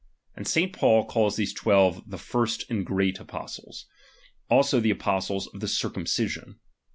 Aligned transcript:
And 0.35 0.47
St. 0.47 0.73
Paul 0.73 1.05
calls 1.05 1.35
these 1.35 1.53
"twelve 1.53 2.09
the 2.09 2.17
first 2.17 2.67
and 2.71 2.83
great 2.83 3.19
apostles; 3.19 3.85
also 4.49 4.79
the 4.79 4.91
apos 4.91 5.27
tles 5.29 5.45
of' 5.53 5.59
the 5.59 5.67
circujttcisioH. 5.67 6.55